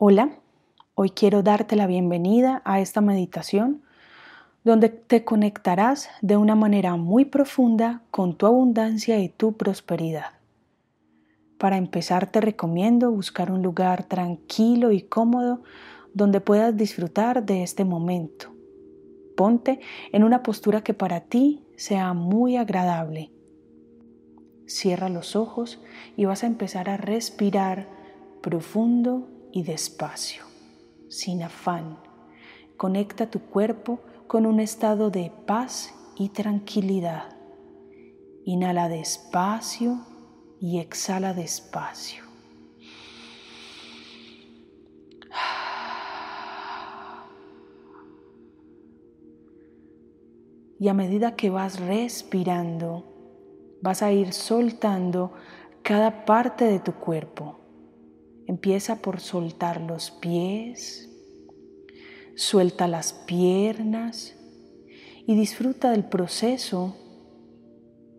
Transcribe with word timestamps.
Hola, 0.00 0.30
hoy 0.94 1.10
quiero 1.10 1.42
darte 1.42 1.74
la 1.74 1.88
bienvenida 1.88 2.62
a 2.64 2.78
esta 2.78 3.00
meditación 3.00 3.82
donde 4.62 4.90
te 4.90 5.24
conectarás 5.24 6.08
de 6.22 6.36
una 6.36 6.54
manera 6.54 6.94
muy 6.94 7.24
profunda 7.24 8.04
con 8.12 8.36
tu 8.36 8.46
abundancia 8.46 9.18
y 9.18 9.28
tu 9.28 9.54
prosperidad. 9.54 10.34
Para 11.58 11.78
empezar 11.78 12.30
te 12.30 12.40
recomiendo 12.40 13.10
buscar 13.10 13.50
un 13.50 13.60
lugar 13.60 14.04
tranquilo 14.04 14.92
y 14.92 15.02
cómodo 15.02 15.64
donde 16.14 16.40
puedas 16.40 16.76
disfrutar 16.76 17.44
de 17.44 17.64
este 17.64 17.84
momento. 17.84 18.54
Ponte 19.36 19.80
en 20.12 20.22
una 20.22 20.44
postura 20.44 20.84
que 20.84 20.94
para 20.94 21.22
ti 21.22 21.64
sea 21.76 22.12
muy 22.12 22.56
agradable. 22.56 23.32
Cierra 24.64 25.08
los 25.08 25.34
ojos 25.34 25.82
y 26.16 26.24
vas 26.24 26.44
a 26.44 26.46
empezar 26.46 26.88
a 26.88 26.98
respirar 26.98 27.88
profundo 28.42 29.26
y 29.52 29.62
despacio, 29.62 30.44
sin 31.08 31.42
afán. 31.42 31.98
Conecta 32.76 33.30
tu 33.30 33.40
cuerpo 33.40 34.00
con 34.26 34.46
un 34.46 34.60
estado 34.60 35.10
de 35.10 35.32
paz 35.46 35.94
y 36.16 36.30
tranquilidad. 36.30 37.36
Inhala 38.44 38.88
despacio 38.88 39.98
y 40.60 40.78
exhala 40.78 41.34
despacio. 41.34 42.24
Y 50.80 50.86
a 50.86 50.94
medida 50.94 51.34
que 51.34 51.50
vas 51.50 51.80
respirando, 51.80 53.04
vas 53.82 54.02
a 54.02 54.12
ir 54.12 54.32
soltando 54.32 55.32
cada 55.82 56.24
parte 56.24 56.66
de 56.66 56.78
tu 56.78 56.92
cuerpo 56.92 57.58
Empieza 58.48 59.02
por 59.02 59.20
soltar 59.20 59.78
los 59.82 60.10
pies, 60.10 61.10
suelta 62.34 62.88
las 62.88 63.12
piernas 63.12 64.34
y 65.26 65.34
disfruta 65.34 65.90
del 65.90 66.04
proceso 66.04 66.96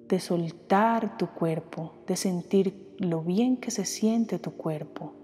de 0.07 0.19
soltar 0.19 1.17
tu 1.17 1.29
cuerpo, 1.29 2.03
de 2.05 2.15
sentir 2.15 2.95
lo 2.99 3.23
bien 3.23 3.57
que 3.57 3.71
se 3.71 3.85
siente 3.85 4.37
tu 4.37 4.51
cuerpo. 4.51 5.15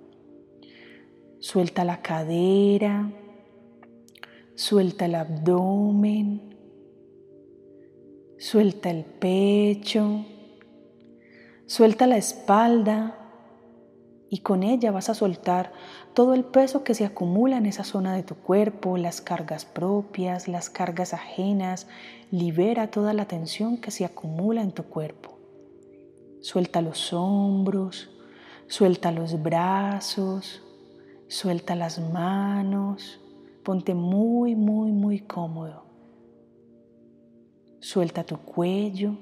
Suelta 1.39 1.85
la 1.85 2.01
cadera, 2.01 3.11
suelta 4.55 5.05
el 5.05 5.13
abdomen, 5.13 6.57
suelta 8.39 8.89
el 8.89 9.05
pecho, 9.05 10.25
suelta 11.67 12.07
la 12.07 12.17
espalda 12.17 13.24
y 14.29 14.39
con 14.39 14.63
ella 14.63 14.91
vas 14.91 15.09
a 15.09 15.13
soltar 15.13 15.71
todo 16.13 16.33
el 16.33 16.43
peso 16.43 16.83
que 16.83 16.95
se 16.95 17.05
acumula 17.05 17.57
en 17.57 17.65
esa 17.65 17.83
zona 17.83 18.15
de 18.15 18.23
tu 18.23 18.35
cuerpo, 18.35 18.97
las 18.97 19.21
cargas 19.21 19.65
propias, 19.65 20.47
las 20.47 20.69
cargas 20.69 21.13
ajenas. 21.13 21.87
Libera 22.31 22.89
toda 22.89 23.13
la 23.13 23.25
tensión 23.27 23.77
que 23.77 23.91
se 23.91 24.03
acumula 24.03 24.61
en 24.61 24.71
tu 24.71 24.83
cuerpo. 24.83 25.37
Suelta 26.41 26.81
los 26.81 27.13
hombros, 27.13 28.09
suelta 28.67 29.11
los 29.11 29.41
brazos, 29.41 30.63
suelta 31.27 31.75
las 31.75 31.99
manos. 31.99 33.19
Ponte 33.63 33.93
muy, 33.93 34.55
muy, 34.55 34.91
muy 34.91 35.19
cómodo. 35.19 35.85
Suelta 37.79 38.23
tu 38.23 38.37
cuello, 38.37 39.17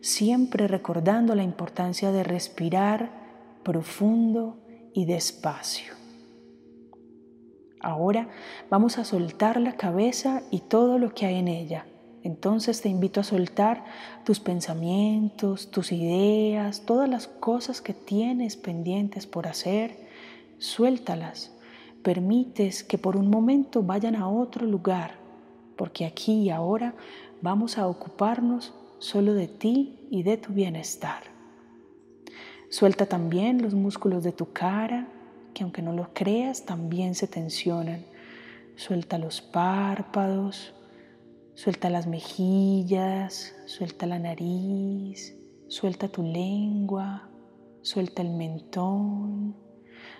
siempre 0.00 0.68
recordando 0.68 1.34
la 1.34 1.42
importancia 1.42 2.10
de 2.12 2.24
respirar 2.24 3.25
profundo 3.66 4.58
y 4.94 5.06
despacio. 5.06 5.92
Ahora 7.80 8.28
vamos 8.70 8.96
a 8.96 9.04
soltar 9.04 9.60
la 9.60 9.72
cabeza 9.72 10.44
y 10.52 10.60
todo 10.60 10.98
lo 10.98 11.12
que 11.14 11.26
hay 11.26 11.34
en 11.34 11.48
ella. 11.48 11.84
Entonces 12.22 12.80
te 12.80 12.88
invito 12.88 13.18
a 13.18 13.24
soltar 13.24 13.84
tus 14.24 14.38
pensamientos, 14.38 15.72
tus 15.72 15.90
ideas, 15.90 16.86
todas 16.86 17.08
las 17.08 17.26
cosas 17.26 17.80
que 17.80 17.92
tienes 17.92 18.56
pendientes 18.56 19.26
por 19.26 19.48
hacer. 19.48 19.96
Suéltalas. 20.58 21.52
Permites 22.04 22.84
que 22.84 22.98
por 22.98 23.16
un 23.16 23.28
momento 23.28 23.82
vayan 23.82 24.14
a 24.14 24.28
otro 24.28 24.64
lugar, 24.64 25.16
porque 25.76 26.06
aquí 26.06 26.34
y 26.34 26.50
ahora 26.50 26.94
vamos 27.42 27.78
a 27.78 27.88
ocuparnos 27.88 28.74
solo 29.00 29.34
de 29.34 29.48
ti 29.48 30.06
y 30.08 30.22
de 30.22 30.36
tu 30.36 30.52
bienestar. 30.52 31.35
Suelta 32.68 33.06
también 33.06 33.62
los 33.62 33.74
músculos 33.74 34.24
de 34.24 34.32
tu 34.32 34.52
cara, 34.52 35.06
que 35.54 35.62
aunque 35.62 35.82
no 35.82 35.92
lo 35.92 36.12
creas, 36.12 36.66
también 36.66 37.14
se 37.14 37.28
tensionan. 37.28 38.04
Suelta 38.74 39.18
los 39.18 39.40
párpados, 39.40 40.74
suelta 41.54 41.90
las 41.90 42.08
mejillas, 42.08 43.54
suelta 43.66 44.06
la 44.06 44.18
nariz, 44.18 45.36
suelta 45.68 46.08
tu 46.08 46.24
lengua, 46.24 47.30
suelta 47.82 48.22
el 48.22 48.30
mentón, 48.30 49.54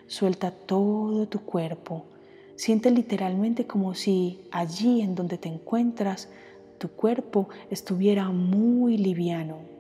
suelta 0.06 0.52
todo 0.52 1.26
tu 1.26 1.40
cuerpo. 1.40 2.06
Siente 2.54 2.92
literalmente 2.92 3.66
como 3.66 3.94
si 3.94 4.48
allí 4.52 5.00
en 5.00 5.16
donde 5.16 5.36
te 5.36 5.48
encuentras, 5.48 6.30
tu 6.78 6.88
cuerpo 6.90 7.48
estuviera 7.70 8.30
muy 8.30 8.96
liviano 8.98 9.75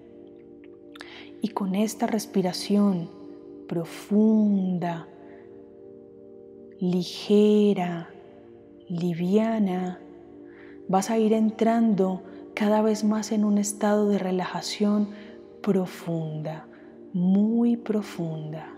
y 1.40 1.48
con 1.48 1.74
esta 1.74 2.06
respiración 2.06 3.10
profunda, 3.68 5.08
ligera, 6.80 8.10
liviana, 8.88 10.00
vas 10.88 11.10
a 11.10 11.18
ir 11.18 11.32
entrando 11.32 12.22
cada 12.54 12.82
vez 12.82 13.04
más 13.04 13.32
en 13.32 13.44
un 13.44 13.58
estado 13.58 14.08
de 14.08 14.18
relajación 14.18 15.08
profunda, 15.62 16.66
muy 17.12 17.76
profunda. 17.76 18.72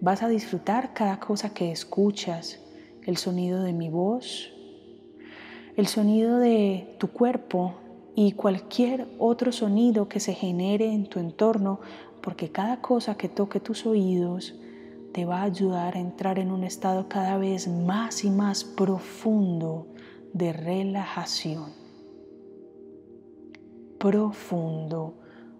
Vas 0.00 0.22
a 0.22 0.28
disfrutar 0.28 0.94
cada 0.94 1.20
cosa 1.20 1.54
que 1.54 1.70
escuchas, 1.72 2.60
el 3.04 3.16
sonido 3.16 3.62
de 3.62 3.72
mi 3.72 3.88
voz, 3.88 4.52
el 5.76 5.86
sonido 5.86 6.38
de 6.38 6.94
tu 6.98 7.08
cuerpo 7.08 7.74
y 8.14 8.32
cualquier 8.32 9.08
otro 9.18 9.52
sonido 9.52 10.08
que 10.08 10.20
se 10.20 10.34
genere 10.34 10.92
en 10.92 11.06
tu 11.06 11.18
entorno, 11.18 11.80
porque 12.20 12.50
cada 12.50 12.80
cosa 12.80 13.16
que 13.16 13.28
toque 13.28 13.60
tus 13.60 13.86
oídos 13.86 14.54
te 15.12 15.24
va 15.24 15.40
a 15.40 15.44
ayudar 15.44 15.96
a 15.96 16.00
entrar 16.00 16.38
en 16.38 16.50
un 16.50 16.64
estado 16.64 17.08
cada 17.08 17.36
vez 17.36 17.68
más 17.68 18.24
y 18.24 18.30
más 18.30 18.64
profundo 18.64 19.88
de 20.32 20.52
relajación. 20.52 21.72
Profundo, 23.98 25.18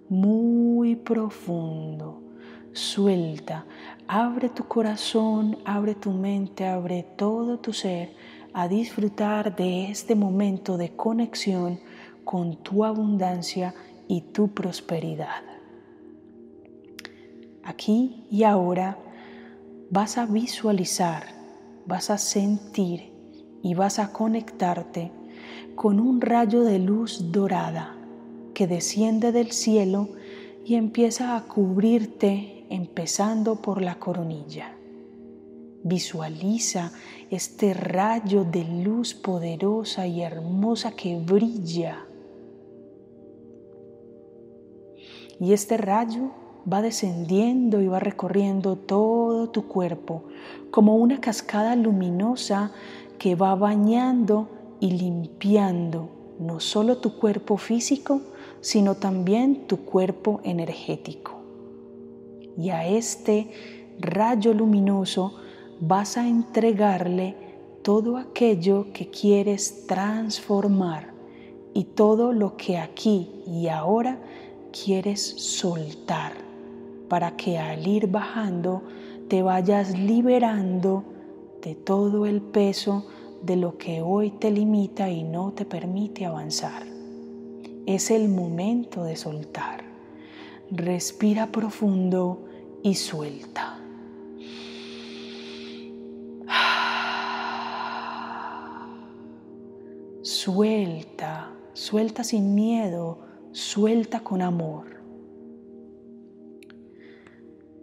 muy 0.08 0.96
profundo. 0.96 2.22
Suelta, 2.72 3.66
abre 4.08 4.48
tu 4.48 4.64
corazón, 4.64 5.58
abre 5.66 5.94
tu 5.94 6.10
mente, 6.10 6.66
abre 6.66 7.06
todo 7.16 7.58
tu 7.58 7.74
ser 7.74 8.14
a 8.54 8.66
disfrutar 8.66 9.54
de 9.54 9.90
este 9.90 10.14
momento 10.14 10.78
de 10.78 10.96
conexión 10.96 11.80
con 12.24 12.56
tu 12.56 12.84
abundancia 12.84 13.74
y 14.08 14.20
tu 14.20 14.48
prosperidad. 14.48 15.42
Aquí 17.64 18.26
y 18.30 18.42
ahora 18.42 18.98
vas 19.90 20.18
a 20.18 20.26
visualizar, 20.26 21.24
vas 21.86 22.10
a 22.10 22.18
sentir 22.18 23.12
y 23.62 23.74
vas 23.74 23.98
a 23.98 24.12
conectarte 24.12 25.12
con 25.74 26.00
un 26.00 26.20
rayo 26.20 26.64
de 26.64 26.78
luz 26.78 27.32
dorada 27.32 27.94
que 28.54 28.66
desciende 28.66 29.32
del 29.32 29.52
cielo 29.52 30.08
y 30.64 30.74
empieza 30.74 31.36
a 31.36 31.44
cubrirte 31.44 32.66
empezando 32.68 33.56
por 33.56 33.80
la 33.80 33.98
coronilla. 33.98 34.74
Visualiza 35.84 36.92
este 37.30 37.74
rayo 37.74 38.44
de 38.44 38.64
luz 38.64 39.14
poderosa 39.14 40.06
y 40.06 40.22
hermosa 40.22 40.92
que 40.92 41.18
brilla 41.18 42.06
Y 45.42 45.54
este 45.54 45.76
rayo 45.76 46.30
va 46.72 46.82
descendiendo 46.82 47.80
y 47.80 47.88
va 47.88 47.98
recorriendo 47.98 48.76
todo 48.76 49.50
tu 49.50 49.66
cuerpo 49.66 50.22
como 50.70 50.94
una 50.94 51.20
cascada 51.20 51.74
luminosa 51.74 52.70
que 53.18 53.34
va 53.34 53.56
bañando 53.56 54.48
y 54.78 54.92
limpiando 54.92 56.10
no 56.38 56.60
solo 56.60 56.98
tu 56.98 57.18
cuerpo 57.18 57.56
físico, 57.56 58.20
sino 58.60 58.94
también 58.94 59.66
tu 59.66 59.78
cuerpo 59.78 60.40
energético. 60.44 61.40
Y 62.56 62.70
a 62.70 62.86
este 62.86 63.50
rayo 63.98 64.54
luminoso 64.54 65.34
vas 65.80 66.16
a 66.16 66.28
entregarle 66.28 67.34
todo 67.82 68.16
aquello 68.16 68.92
que 68.92 69.10
quieres 69.10 69.88
transformar 69.88 71.12
y 71.74 71.82
todo 71.82 72.32
lo 72.32 72.56
que 72.56 72.78
aquí 72.78 73.42
y 73.44 73.66
ahora 73.66 74.20
quieres 74.72 75.20
soltar 75.20 76.32
para 77.08 77.36
que 77.36 77.58
al 77.58 77.86
ir 77.86 78.08
bajando 78.08 78.82
te 79.28 79.42
vayas 79.42 79.96
liberando 79.98 81.04
de 81.62 81.74
todo 81.74 82.26
el 82.26 82.40
peso 82.40 83.06
de 83.42 83.56
lo 83.56 83.76
que 83.76 84.02
hoy 84.02 84.30
te 84.30 84.50
limita 84.50 85.10
y 85.10 85.22
no 85.22 85.52
te 85.52 85.64
permite 85.64 86.26
avanzar. 86.26 86.84
Es 87.86 88.10
el 88.10 88.28
momento 88.28 89.04
de 89.04 89.16
soltar. 89.16 89.84
Respira 90.70 91.48
profundo 91.48 92.44
y 92.82 92.94
suelta. 92.94 93.78
Suelta, 100.22 101.52
suelta 101.72 102.24
sin 102.24 102.54
miedo, 102.54 103.18
suelta 103.52 104.20
con 104.20 104.42
amor. 104.42 104.86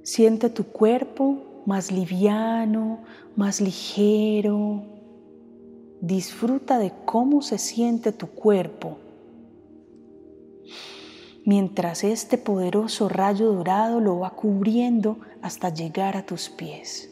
Siente 0.03 0.49
tu 0.49 0.65
cuerpo 0.65 1.63
más 1.65 1.91
liviano, 1.91 2.99
más 3.35 3.61
ligero. 3.61 4.83
Disfruta 6.01 6.79
de 6.79 6.91
cómo 7.05 7.41
se 7.41 7.57
siente 7.57 8.11
tu 8.11 8.27
cuerpo 8.27 8.97
mientras 11.49 12.03
este 12.03 12.37
poderoso 12.37 13.09
rayo 13.09 13.51
dorado 13.51 13.99
lo 13.99 14.19
va 14.19 14.35
cubriendo 14.35 15.17
hasta 15.41 15.73
llegar 15.73 16.15
a 16.15 16.23
tus 16.23 16.47
pies. 16.47 17.09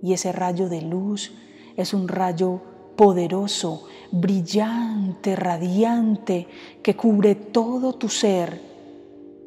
Y 0.00 0.12
ese 0.12 0.30
rayo 0.30 0.68
de 0.68 0.82
luz 0.82 1.32
es 1.76 1.94
un 1.94 2.06
rayo 2.06 2.60
poderoso, 2.98 3.84
brillante, 4.10 5.36
radiante, 5.36 6.48
que 6.82 6.96
cubre 6.96 7.36
todo 7.36 7.92
tu 7.92 8.08
ser, 8.08 8.60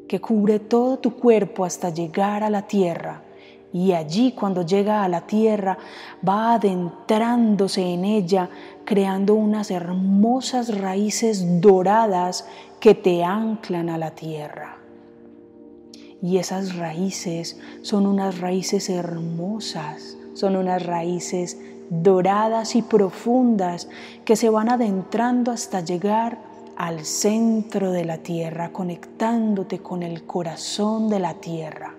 que 0.08 0.22
cubre 0.22 0.58
todo 0.58 0.98
tu 0.98 1.16
cuerpo 1.16 1.66
hasta 1.66 1.90
llegar 1.90 2.42
a 2.42 2.48
la 2.48 2.62
tierra. 2.62 3.22
Y 3.70 3.92
allí 3.92 4.32
cuando 4.32 4.64
llega 4.64 5.04
a 5.04 5.08
la 5.08 5.26
tierra 5.26 5.76
va 6.26 6.54
adentrándose 6.54 7.82
en 7.82 8.06
ella, 8.06 8.48
creando 8.86 9.34
unas 9.34 9.70
hermosas 9.70 10.74
raíces 10.78 11.60
doradas 11.60 12.46
que 12.80 12.94
te 12.94 13.22
anclan 13.22 13.90
a 13.90 13.98
la 13.98 14.12
tierra. 14.12 14.78
Y 16.22 16.38
esas 16.38 16.74
raíces 16.76 17.60
son 17.82 18.06
unas 18.06 18.40
raíces 18.40 18.88
hermosas, 18.88 20.16
son 20.32 20.56
unas 20.56 20.86
raíces 20.86 21.58
doradas 22.00 22.74
y 22.74 22.80
profundas 22.80 23.88
que 24.24 24.34
se 24.34 24.48
van 24.48 24.70
adentrando 24.70 25.50
hasta 25.50 25.80
llegar 25.80 26.38
al 26.76 27.04
centro 27.04 27.90
de 27.90 28.06
la 28.06 28.18
tierra, 28.18 28.72
conectándote 28.72 29.80
con 29.80 30.02
el 30.02 30.24
corazón 30.24 31.10
de 31.10 31.18
la 31.18 31.34
tierra. 31.34 31.94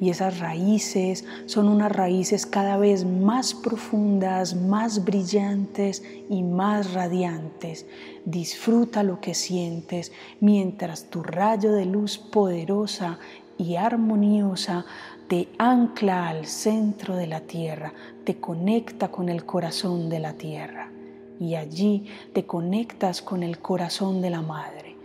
Y 0.00 0.10
esas 0.10 0.38
raíces 0.38 1.24
son 1.46 1.68
unas 1.68 1.90
raíces 1.90 2.46
cada 2.46 2.76
vez 2.76 3.04
más 3.04 3.54
profundas, 3.54 4.54
más 4.54 5.04
brillantes 5.04 6.04
y 6.28 6.42
más 6.42 6.94
radiantes. 6.94 7.86
Disfruta 8.24 9.02
lo 9.02 9.20
que 9.20 9.34
sientes 9.34 10.12
mientras 10.40 11.10
tu 11.10 11.22
rayo 11.22 11.72
de 11.72 11.86
luz 11.86 12.18
poderosa 12.18 13.18
y 13.56 13.76
armoniosa 13.76 14.84
te 15.28 15.48
ancla 15.58 16.28
al 16.28 16.46
centro 16.46 17.16
de 17.16 17.26
la 17.26 17.40
tierra, 17.40 17.94
te 18.24 18.36
conecta 18.36 19.10
con 19.10 19.28
el 19.28 19.46
corazón 19.46 20.10
de 20.10 20.20
la 20.20 20.34
tierra 20.34 20.90
y 21.40 21.54
allí 21.54 22.06
te 22.32 22.44
conectas 22.44 23.22
con 23.22 23.42
el 23.42 23.58
corazón 23.58 24.20
de 24.20 24.30
la 24.30 24.42
madre. 24.42 24.96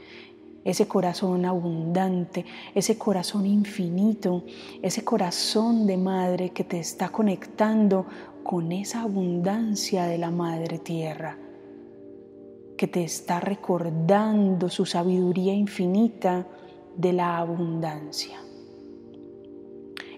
Ese 0.66 0.88
corazón 0.88 1.45
abundante, 1.45 2.45
ese 2.75 2.98
corazón 2.98 3.45
infinito, 3.45 4.44
ese 4.81 5.06
corazón 5.06 5.88
de 5.88 5.95
madre 5.95 6.50
que 6.50 6.66
te 6.66 6.80
está 6.80 7.10
conectando 7.10 8.06
con 8.44 8.74
esa 8.74 9.04
abundancia 9.04 10.06
de 10.06 10.18
la 10.18 10.31
madre 10.31 10.80
tierra, 10.80 11.38
que 12.77 12.88
te 12.88 13.04
está 13.04 13.39
recordando 13.39 14.69
su 14.69 14.86
sabiduría 14.86 15.54
infinita 15.54 16.45
de 16.98 17.13
la 17.13 17.38
abundancia 17.38 18.39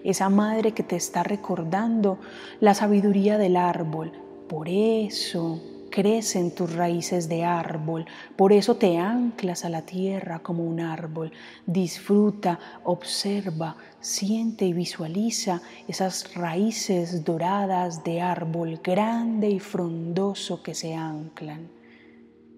esa 0.04 0.28
madre 0.28 0.72
que 0.72 0.82
te 0.82 0.96
está 0.96 1.22
recordando 1.22 2.18
la 2.60 2.74
sabiduría 2.74 3.38
del 3.38 3.56
árbol. 3.56 4.12
Por 4.48 4.68
eso 4.68 5.60
crecen 5.90 6.54
tus 6.54 6.72
raíces 6.72 7.28
de 7.28 7.44
árbol, 7.44 8.06
por 8.34 8.52
eso 8.52 8.76
te 8.76 8.98
anclas 8.98 9.64
a 9.64 9.68
la 9.68 9.82
tierra 9.82 10.40
como 10.40 10.64
un 10.64 10.80
árbol. 10.80 11.32
Disfruta, 11.66 12.58
observa, 12.82 13.76
siente 14.00 14.64
y 14.64 14.72
visualiza 14.72 15.60
esas 15.86 16.34
raíces 16.34 17.24
doradas 17.24 18.02
de 18.02 18.20
árbol 18.20 18.80
grande 18.82 19.50
y 19.50 19.60
frondoso 19.60 20.62
que 20.62 20.74
se 20.74 20.94
anclan, 20.94 21.68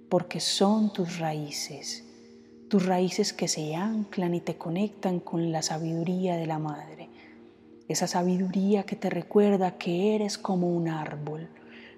porque 0.09 0.41
son 0.41 0.93
tus 0.93 1.19
raíces, 1.19 2.05
tus 2.69 2.87
raíces 2.87 3.33
que 3.33 3.49
se 3.49 3.75
anclan 3.75 4.35
y 4.35 4.41
te 4.41 4.57
conectan 4.57 5.19
con 5.21 5.51
la 5.51 5.63
sabiduría 5.63 6.37
de 6.37 6.47
la 6.47 6.59
madre 6.59 7.14
esa 7.89 8.07
sabiduría 8.07 8.85
que 8.85 8.97
te 8.97 9.11
recuerda 9.11 9.77
que 9.77 10.15
eres 10.15 10.39
como 10.39 10.69
un 10.69 10.89
árbol, 10.89 11.49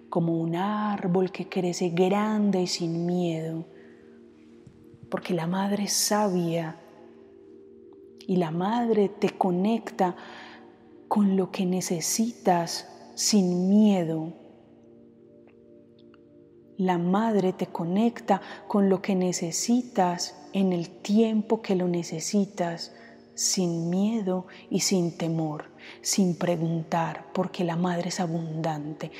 como 0.09 0.41
un 0.41 0.57
árbol 0.57 1.31
que 1.31 1.49
crece 1.49 1.91
grande 1.91 2.63
y 2.63 2.67
sin 2.67 3.07
miedo, 3.07 3.65
porque 5.11 5.35
la 5.35 5.47
madre 5.47 5.85
es 5.85 5.93
sabia 5.93 6.77
y 8.27 8.37
la 8.37 8.51
madre 8.51 9.09
te 9.09 9.31
conecta 9.31 10.17
con 11.07 11.37
lo 11.37 11.53
que 11.53 11.65
necesitas 11.65 12.89
sin 13.15 13.69
miedo. 13.69 14.33
La 16.77 16.99
madre 16.99 17.53
te 17.53 17.69
conecta 17.69 18.43
con 18.67 18.89
lo 18.89 19.01
que 19.01 19.15
necesitas 19.15 20.49
en 20.53 20.73
el 20.73 20.91
tiempo 20.91 21.63
que 21.63 21.77
lo 21.77 21.87
necesitas 21.87 22.96
sin 23.37 23.91
miedo 23.91 24.47
y 24.71 24.81
sin 24.81 25.17
temor, 25.17 25.67
sin 26.01 26.37
preguntar, 26.37 27.27
porque 27.33 27.63
la 27.63 27.77
madre 27.77 28.09
es 28.09 28.19
abundante. 28.19 29.13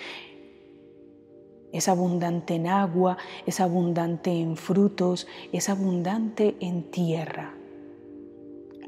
Es 1.73 1.89
abundante 1.89 2.55
en 2.55 2.67
agua, 2.67 3.19
es 3.45 3.61
abundante 3.61 4.33
en 4.33 4.57
frutos, 4.57 5.27
es 5.53 5.69
abundante 5.69 6.57
en 6.61 6.91
tierra. 6.91 7.55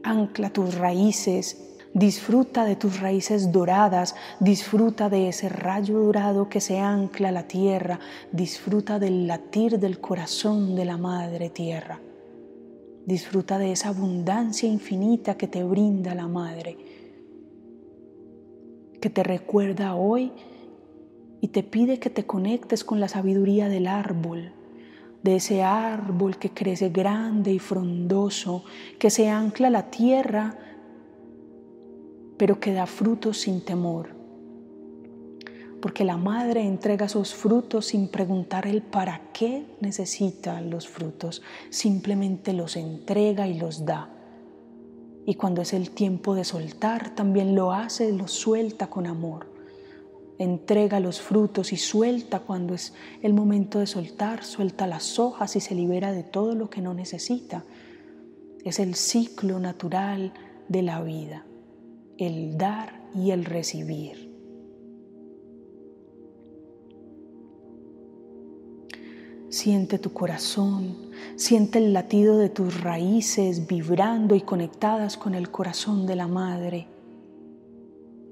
Ancla 0.02 0.50
tus 0.50 0.75
raíces, 0.75 1.76
disfruta 1.92 2.64
de 2.64 2.76
tus 2.76 3.00
raíces 3.00 3.52
doradas, 3.52 4.16
disfruta 4.40 5.11
de 5.11 5.28
ese 5.28 5.50
rayo 5.50 5.99
dorado 5.99 6.49
que 6.49 6.62
se 6.62 6.78
ancla 6.78 7.28
a 7.28 7.32
la 7.32 7.47
tierra, 7.47 8.00
disfruta 8.32 8.99
del 8.99 9.26
latir 9.26 9.78
del 9.78 10.00
corazón 10.00 10.75
de 10.75 10.87
la 10.87 10.97
madre 10.97 11.50
tierra. 11.50 12.00
Disfruta 13.08 13.56
de 13.56 13.72
esa 13.72 13.88
abundancia 13.88 14.68
infinita 14.68 15.38
que 15.38 15.48
te 15.48 15.64
brinda 15.64 16.14
la 16.14 16.28
Madre, 16.28 16.76
que 19.00 19.08
te 19.08 19.22
recuerda 19.22 19.94
hoy 19.94 20.30
y 21.40 21.48
te 21.48 21.62
pide 21.62 22.00
que 22.00 22.10
te 22.10 22.26
conectes 22.26 22.84
con 22.84 23.00
la 23.00 23.08
sabiduría 23.08 23.70
del 23.70 23.86
árbol, 23.86 24.52
de 25.22 25.36
ese 25.36 25.62
árbol 25.62 26.36
que 26.36 26.50
crece 26.50 26.90
grande 26.90 27.50
y 27.50 27.58
frondoso, 27.58 28.64
que 28.98 29.08
se 29.08 29.30
ancla 29.30 29.68
a 29.68 29.70
la 29.70 29.88
tierra, 29.88 30.58
pero 32.36 32.60
que 32.60 32.74
da 32.74 32.84
frutos 32.84 33.38
sin 33.38 33.64
temor 33.64 34.17
porque 35.80 36.04
la 36.04 36.16
madre 36.16 36.62
entrega 36.62 37.06
esos 37.06 37.35
frutos 37.35 37.87
sin 37.87 38.08
preguntar 38.08 38.66
el 38.66 38.82
para 38.82 39.23
qué 39.32 39.64
necesita 39.80 40.61
los 40.61 40.88
frutos, 40.88 41.42
simplemente 41.70 42.52
los 42.52 42.76
entrega 42.76 43.47
y 43.47 43.58
los 43.58 43.85
da. 43.85 44.11
Y 45.25 45.35
cuando 45.35 45.62
es 45.62 45.73
el 45.75 45.90
tiempo 45.90 46.35
de 46.35 46.44
soltar, 46.44 47.14
también 47.14 47.54
lo 47.54 47.73
hace, 47.73 48.12
lo 48.12 48.28
suelta 48.28 48.88
con 48.88 49.06
amor. 49.06 49.47
Entrega 50.38 51.00
los 51.00 51.20
frutos 51.20 51.73
y 51.73 51.76
suelta 51.76 52.40
cuando 52.40 52.75
es 52.75 52.94
el 53.23 53.35
momento 53.35 53.78
de 53.78 53.87
soltar, 53.87 54.44
suelta 54.44 54.87
las 54.87 55.18
hojas 55.18 55.54
y 55.56 55.61
se 55.61 55.75
libera 55.75 56.12
de 56.12 56.23
todo 56.23 56.54
lo 56.54 56.70
que 56.70 56.80
no 56.80 56.94
necesita. 56.94 57.64
Es 58.64 58.78
el 58.78 58.94
ciclo 58.94 59.58
natural 59.58 60.32
de 60.68 60.82
la 60.82 61.02
vida, 61.02 61.44
el 62.16 62.56
dar 62.56 63.00
y 63.14 63.30
el 63.32 63.44
recibir. 63.44 64.27
Siente 69.60 69.98
tu 69.98 70.12
corazón, 70.12 70.94
siente 71.34 71.80
el 71.80 71.92
latido 71.92 72.38
de 72.38 72.48
tus 72.48 72.80
raíces 72.80 73.66
vibrando 73.66 74.36
y 74.36 74.40
conectadas 74.40 75.16
con 75.16 75.34
el 75.34 75.50
corazón 75.50 76.06
de 76.06 76.14
la 76.14 76.28
madre. 76.28 76.86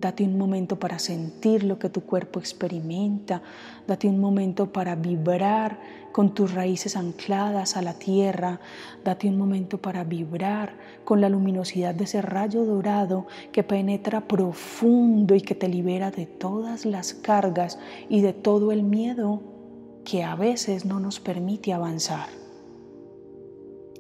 Date 0.01 0.23
un 0.23 0.39
momento 0.39 0.79
para 0.79 1.01
sentir 1.01 1.65
lo 1.65 1.81
que 1.81 1.89
tu 1.89 2.03
cuerpo 2.03 2.39
experimenta. 2.39 3.43
Date 3.89 4.07
un 4.07 4.21
momento 4.21 4.73
para 4.73 4.95
vibrar 4.95 5.81
con 6.13 6.33
tus 6.33 6.55
raíces 6.55 6.97
ancladas 6.97 7.77
a 7.77 7.83
la 7.83 7.95
tierra. 7.95 8.61
Date 9.03 9.29
un 9.29 9.37
momento 9.37 9.79
para 9.79 10.05
vibrar 10.05 10.75
con 11.05 11.21
la 11.21 11.29
luminosidad 11.29 11.93
de 11.93 12.05
ese 12.05 12.23
rayo 12.23 12.65
dorado 12.65 13.27
que 13.51 13.65
penetra 13.65 14.29
profundo 14.29 15.35
y 15.35 15.41
que 15.41 15.57
te 15.57 15.67
libera 15.67 16.13
de 16.13 16.27
todas 16.27 16.87
las 16.87 17.15
cargas 17.15 17.81
y 18.09 18.21
de 18.21 18.33
todo 18.33 18.71
el 18.71 18.85
miedo 18.85 19.56
que 20.07 20.23
a 20.23 20.37
veces 20.37 20.87
no 20.87 21.01
nos 21.01 21.21
permite 21.21 21.75
avanzar 21.75 22.29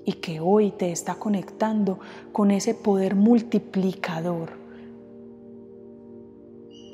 y 0.04 0.12
que 0.12 0.40
hoy 0.40 0.70
te 0.70 0.92
está 0.92 1.16
conectando 1.16 1.98
con 2.32 2.50
ese 2.50 2.74
poder 2.74 3.16
multiplicador 3.16 4.64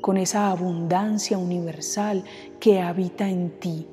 con 0.03 0.17
esa 0.17 0.51
abundancia 0.51 1.37
universal 1.37 2.25
que 2.59 2.81
habita 2.81 3.29
en 3.29 3.51
ti, 3.51 3.87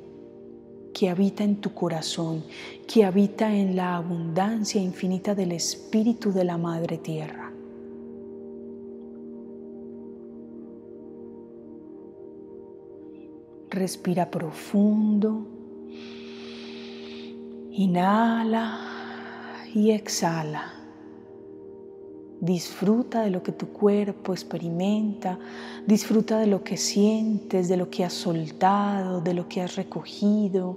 que 0.92 1.08
habita 1.08 1.44
en 1.44 1.60
tu 1.60 1.72
corazón, 1.72 2.42
que 2.88 3.04
habita 3.04 3.54
en 3.54 3.76
la 3.76 3.94
abundancia 3.94 4.82
infinita 4.82 5.36
del 5.36 5.52
Espíritu 5.52 6.32
de 6.32 6.42
la 6.42 6.58
Madre 6.58 6.98
Tierra. 6.98 7.49
Respira 13.80 14.30
profundo. 14.30 15.46
Inhala 17.72 18.78
y 19.74 19.92
exhala. 19.92 20.74
Disfruta 22.42 23.22
de 23.22 23.30
lo 23.30 23.42
que 23.42 23.52
tu 23.52 23.68
cuerpo 23.68 24.34
experimenta, 24.34 25.38
disfruta 25.86 26.38
de 26.38 26.46
lo 26.46 26.62
que 26.62 26.76
sientes, 26.76 27.70
de 27.70 27.78
lo 27.78 27.88
que 27.88 28.04
has 28.04 28.12
soltado, 28.12 29.22
de 29.22 29.32
lo 29.32 29.48
que 29.48 29.62
has 29.62 29.76
recogido. 29.76 30.76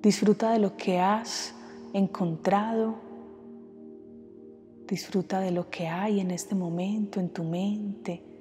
Disfruta 0.00 0.52
de 0.52 0.60
lo 0.60 0.76
que 0.76 1.00
has 1.00 1.52
encontrado. 1.92 2.94
Disfruta 4.86 5.40
de 5.40 5.50
lo 5.50 5.68
que 5.68 5.88
hay 5.88 6.20
en 6.20 6.30
este 6.30 6.54
momento 6.54 7.18
en 7.18 7.30
tu 7.30 7.42
mente. 7.42 8.33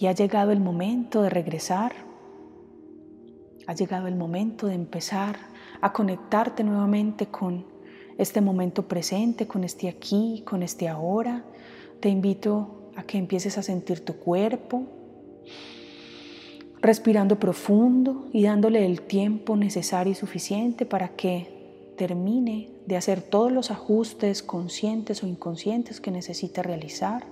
Y 0.00 0.08
ha 0.08 0.12
llegado 0.12 0.50
el 0.50 0.58
momento 0.58 1.22
de 1.22 1.30
regresar 1.30 1.92
ha 3.70 3.74
llegado 3.74 4.08
el 4.08 4.16
momento 4.16 4.66
de 4.66 4.74
empezar 4.74 5.38
a 5.80 5.92
conectarte 5.92 6.64
nuevamente 6.64 7.26
con 7.26 7.64
este 8.18 8.40
momento 8.40 8.88
presente, 8.88 9.46
con 9.46 9.62
este 9.62 9.88
aquí, 9.88 10.42
con 10.44 10.64
este 10.64 10.88
ahora. 10.88 11.44
Te 12.00 12.08
invito 12.08 12.90
a 12.96 13.04
que 13.04 13.16
empieces 13.16 13.58
a 13.58 13.62
sentir 13.62 14.04
tu 14.04 14.16
cuerpo, 14.16 14.82
respirando 16.80 17.38
profundo 17.38 18.28
y 18.32 18.42
dándole 18.42 18.84
el 18.84 19.02
tiempo 19.02 19.54
necesario 19.54 20.10
y 20.10 20.16
suficiente 20.16 20.84
para 20.84 21.10
que 21.10 21.94
termine 21.96 22.70
de 22.86 22.96
hacer 22.96 23.22
todos 23.22 23.52
los 23.52 23.70
ajustes 23.70 24.42
conscientes 24.42 25.22
o 25.22 25.28
inconscientes 25.28 26.00
que 26.00 26.10
necesita 26.10 26.64
realizar. 26.64 27.24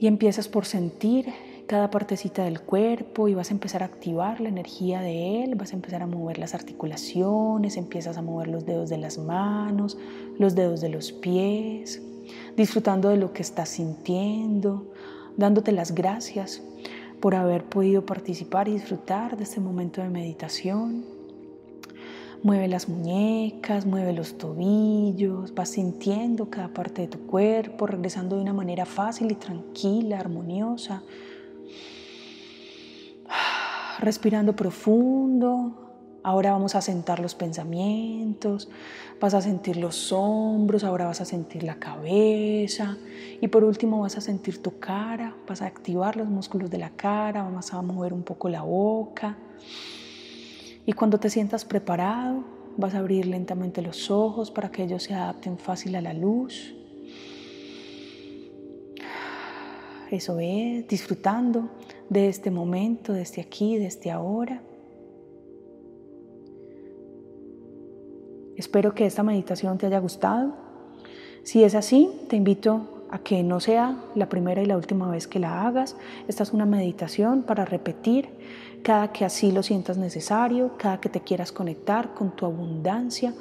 Y 0.00 0.06
empiezas 0.06 0.48
por 0.48 0.64
sentir 0.64 1.26
cada 1.66 1.90
partecita 1.90 2.42
del 2.42 2.60
cuerpo 2.60 3.28
y 3.28 3.34
vas 3.34 3.50
a 3.50 3.54
empezar 3.54 3.84
a 3.84 3.86
activar 3.86 4.40
la 4.40 4.48
energía 4.48 5.02
de 5.02 5.44
él, 5.44 5.54
vas 5.54 5.72
a 5.72 5.76
empezar 5.76 6.02
a 6.02 6.06
mover 6.06 6.38
las 6.38 6.54
articulaciones, 6.54 7.76
empiezas 7.76 8.16
a 8.16 8.22
mover 8.22 8.48
los 8.48 8.66
dedos 8.66 8.88
de 8.88 8.98
las 8.98 9.18
manos, 9.18 9.96
los 10.36 10.56
dedos 10.56 10.80
de 10.80 10.88
los 10.88 11.12
pies, 11.12 12.02
disfrutando 12.56 13.10
de 13.10 13.18
lo 13.18 13.32
que 13.32 13.42
estás 13.42 13.68
sintiendo, 13.68 14.90
dándote 15.36 15.70
las 15.70 15.94
gracias 15.94 16.60
por 17.20 17.36
haber 17.36 17.62
podido 17.64 18.04
participar 18.04 18.66
y 18.66 18.72
disfrutar 18.72 19.36
de 19.36 19.44
este 19.44 19.60
momento 19.60 20.00
de 20.00 20.08
meditación. 20.08 21.19
Mueve 22.42 22.68
las 22.68 22.88
muñecas, 22.88 23.84
mueve 23.84 24.14
los 24.14 24.38
tobillos, 24.38 25.54
vas 25.54 25.68
sintiendo 25.68 26.48
cada 26.48 26.68
parte 26.68 27.02
de 27.02 27.08
tu 27.08 27.26
cuerpo, 27.26 27.86
regresando 27.86 28.36
de 28.36 28.42
una 28.42 28.54
manera 28.54 28.86
fácil 28.86 29.30
y 29.30 29.34
tranquila, 29.34 30.18
armoniosa. 30.18 31.02
Respirando 33.98 34.56
profundo. 34.56 35.76
Ahora 36.22 36.52
vamos 36.52 36.74
a 36.74 36.80
sentar 36.80 37.20
los 37.20 37.34
pensamientos, 37.34 38.70
vas 39.20 39.34
a 39.34 39.42
sentir 39.42 39.76
los 39.76 40.10
hombros, 40.10 40.82
ahora 40.82 41.06
vas 41.06 41.20
a 41.20 41.26
sentir 41.26 41.62
la 41.62 41.74
cabeza. 41.74 42.96
Y 43.42 43.48
por 43.48 43.64
último 43.64 44.00
vas 44.00 44.16
a 44.16 44.22
sentir 44.22 44.62
tu 44.62 44.78
cara, 44.78 45.34
vas 45.46 45.60
a 45.60 45.66
activar 45.66 46.16
los 46.16 46.28
músculos 46.28 46.70
de 46.70 46.78
la 46.78 46.90
cara, 46.90 47.42
vamos 47.42 47.74
a 47.74 47.82
mover 47.82 48.14
un 48.14 48.22
poco 48.22 48.48
la 48.48 48.62
boca 48.62 49.36
y 50.90 50.92
cuando 50.92 51.20
te 51.20 51.30
sientas 51.30 51.64
preparado 51.64 52.42
vas 52.76 52.96
a 52.96 52.98
abrir 52.98 53.24
lentamente 53.24 53.80
los 53.80 54.10
ojos 54.10 54.50
para 54.50 54.72
que 54.72 54.82
ellos 54.82 55.04
se 55.04 55.14
adapten 55.14 55.56
fácil 55.56 55.94
a 55.94 56.00
la 56.00 56.12
luz. 56.12 56.74
Eso 60.10 60.40
es, 60.40 60.88
disfrutando 60.88 61.68
de 62.08 62.26
este 62.26 62.50
momento, 62.50 63.12
de 63.12 63.22
este 63.22 63.40
aquí, 63.40 63.78
de 63.78 63.86
este 63.86 64.10
ahora. 64.10 64.62
Espero 68.56 68.92
que 68.92 69.06
esta 69.06 69.22
meditación 69.22 69.78
te 69.78 69.86
haya 69.86 70.00
gustado. 70.00 70.56
Si 71.44 71.62
es 71.62 71.76
así, 71.76 72.10
te 72.28 72.34
invito 72.34 73.06
a 73.12 73.20
que 73.20 73.44
no 73.44 73.60
sea 73.60 73.96
la 74.16 74.28
primera 74.28 74.60
y 74.60 74.66
la 74.66 74.76
última 74.76 75.08
vez 75.08 75.28
que 75.28 75.38
la 75.38 75.68
hagas. 75.68 75.96
Esta 76.26 76.42
es 76.42 76.52
una 76.52 76.66
meditación 76.66 77.44
para 77.44 77.64
repetir 77.64 78.28
cada 78.82 79.12
que 79.12 79.24
así 79.24 79.52
lo 79.52 79.62
sientas 79.62 79.96
necesario, 79.96 80.76
cada 80.78 81.00
que 81.00 81.08
te 81.08 81.20
quieras 81.20 81.52
conectar 81.52 82.14
con 82.14 82.34
tu 82.34 82.46
abundancia, 82.46 83.34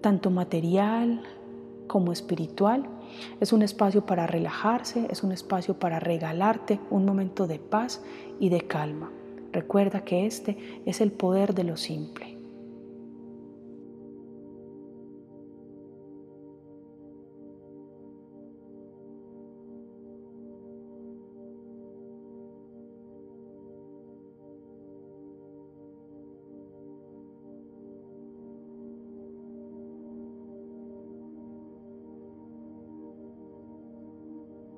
tanto 0.00 0.30
material 0.30 1.22
como 1.86 2.12
espiritual. 2.12 2.86
Es 3.40 3.52
un 3.52 3.62
espacio 3.62 4.04
para 4.04 4.26
relajarse, 4.26 5.06
es 5.10 5.22
un 5.22 5.32
espacio 5.32 5.78
para 5.78 6.00
regalarte 6.00 6.80
un 6.90 7.04
momento 7.04 7.46
de 7.46 7.58
paz 7.58 8.02
y 8.40 8.48
de 8.48 8.62
calma. 8.62 9.10
Recuerda 9.52 10.04
que 10.04 10.26
este 10.26 10.82
es 10.84 11.00
el 11.00 11.12
poder 11.12 11.54
de 11.54 11.64
lo 11.64 11.76
simple. 11.76 12.35